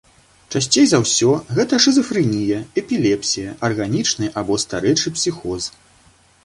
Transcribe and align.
Часцей 0.53 0.85
за 0.91 0.99
ўсё 1.03 1.29
гэта 1.57 1.79
шызафрэнія, 1.85 2.63
эпілепсія, 2.83 3.49
арганічны 3.71 4.25
або 4.43 4.53
старэчы 4.67 5.07
псіхоз. 5.21 5.71